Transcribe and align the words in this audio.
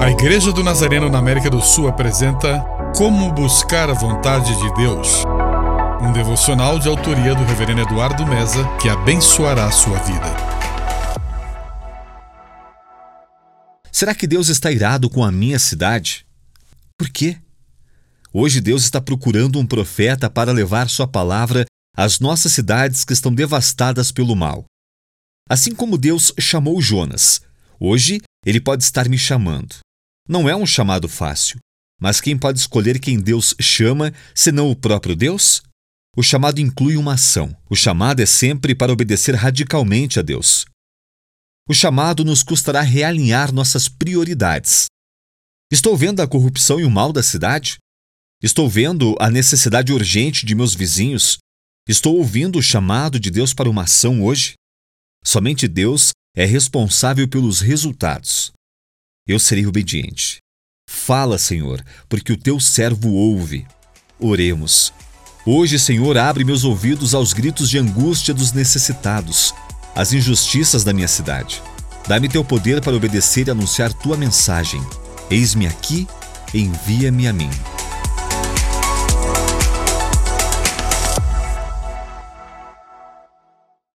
A 0.00 0.12
Igreja 0.12 0.52
do 0.52 0.62
Nazareno 0.62 1.10
na 1.10 1.18
América 1.18 1.50
do 1.50 1.60
Sul 1.60 1.88
apresenta 1.88 2.60
Como 2.96 3.32
Buscar 3.32 3.90
a 3.90 3.92
Vontade 3.92 4.56
de 4.56 4.74
Deus. 4.76 5.24
Um 6.00 6.12
devocional 6.12 6.78
de 6.78 6.88
autoria 6.88 7.34
do 7.34 7.42
Reverendo 7.42 7.80
Eduardo 7.80 8.24
Meza 8.24 8.64
que 8.80 8.88
abençoará 8.88 9.66
a 9.66 9.72
sua 9.72 9.98
vida. 9.98 10.36
Será 13.90 14.14
que 14.14 14.28
Deus 14.28 14.48
está 14.48 14.70
irado 14.70 15.10
com 15.10 15.24
a 15.24 15.32
minha 15.32 15.58
cidade? 15.58 16.24
Por 16.96 17.08
quê? 17.08 17.36
Hoje 18.32 18.60
Deus 18.60 18.84
está 18.84 19.00
procurando 19.00 19.58
um 19.58 19.66
profeta 19.66 20.30
para 20.30 20.52
levar 20.52 20.88
sua 20.88 21.08
palavra 21.08 21.64
às 21.96 22.20
nossas 22.20 22.52
cidades 22.52 23.04
que 23.04 23.12
estão 23.12 23.34
devastadas 23.34 24.12
pelo 24.12 24.36
mal. 24.36 24.64
Assim 25.50 25.74
como 25.74 25.98
Deus 25.98 26.32
chamou 26.38 26.80
Jonas, 26.80 27.40
hoje 27.80 28.20
ele 28.46 28.60
pode 28.60 28.84
estar 28.84 29.08
me 29.08 29.18
chamando. 29.18 29.80
Não 30.28 30.46
é 30.46 30.54
um 30.54 30.66
chamado 30.66 31.08
fácil, 31.08 31.58
mas 31.98 32.20
quem 32.20 32.36
pode 32.36 32.58
escolher 32.58 33.00
quem 33.00 33.18
Deus 33.18 33.54
chama, 33.58 34.12
senão 34.34 34.70
o 34.70 34.76
próprio 34.76 35.16
Deus? 35.16 35.62
O 36.14 36.22
chamado 36.22 36.60
inclui 36.60 36.98
uma 36.98 37.14
ação. 37.14 37.56
O 37.70 37.74
chamado 37.74 38.20
é 38.20 38.26
sempre 38.26 38.74
para 38.74 38.92
obedecer 38.92 39.34
radicalmente 39.34 40.18
a 40.18 40.22
Deus. 40.22 40.66
O 41.66 41.72
chamado 41.72 42.26
nos 42.26 42.42
custará 42.42 42.82
realinhar 42.82 43.52
nossas 43.52 43.88
prioridades. 43.88 44.84
Estou 45.72 45.96
vendo 45.96 46.20
a 46.20 46.28
corrupção 46.28 46.78
e 46.78 46.84
o 46.84 46.90
mal 46.90 47.10
da 47.10 47.22
cidade? 47.22 47.78
Estou 48.42 48.68
vendo 48.68 49.16
a 49.18 49.30
necessidade 49.30 49.92
urgente 49.94 50.44
de 50.44 50.54
meus 50.54 50.74
vizinhos? 50.74 51.38
Estou 51.88 52.18
ouvindo 52.18 52.58
o 52.58 52.62
chamado 52.62 53.18
de 53.18 53.30
Deus 53.30 53.54
para 53.54 53.70
uma 53.70 53.84
ação 53.84 54.22
hoje? 54.22 54.52
Somente 55.24 55.66
Deus 55.66 56.10
é 56.36 56.44
responsável 56.44 57.26
pelos 57.26 57.60
resultados 57.60 58.52
eu 59.28 59.38
serei 59.38 59.66
obediente. 59.66 60.38
Fala, 60.88 61.36
Senhor, 61.36 61.84
porque 62.08 62.32
o 62.32 62.36
teu 62.36 62.58
servo 62.58 63.10
ouve. 63.10 63.66
Oremos. 64.18 64.92
Hoje, 65.44 65.78
Senhor, 65.78 66.16
abre 66.16 66.44
meus 66.44 66.64
ouvidos 66.64 67.14
aos 67.14 67.32
gritos 67.32 67.68
de 67.68 67.78
angústia 67.78 68.32
dos 68.32 68.52
necessitados, 68.52 69.54
às 69.94 70.12
injustiças 70.12 70.82
da 70.82 70.92
minha 70.92 71.08
cidade. 71.08 71.62
Dá-me 72.06 72.28
teu 72.28 72.42
poder 72.42 72.80
para 72.80 72.96
obedecer 72.96 73.48
e 73.48 73.50
anunciar 73.50 73.92
tua 73.92 74.16
mensagem. 74.16 74.80
Eis-me 75.30 75.66
aqui, 75.66 76.08
envia-me 76.54 77.28
a 77.28 77.32
mim. 77.32 77.50